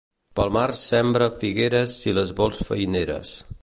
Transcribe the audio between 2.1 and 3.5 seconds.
les vols feineres.